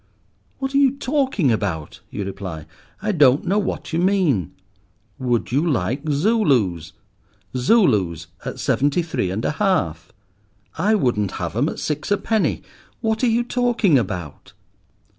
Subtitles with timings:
[0.57, 2.65] "What are you talking about?" you reply;
[3.03, 4.51] "I don't know what you mean."
[5.19, 10.11] "Would you like Zulus—Zulus at seventy three and a half?"
[10.75, 12.63] "I wouldn't have 'em at six a penny.
[13.01, 14.53] What are you talking about?"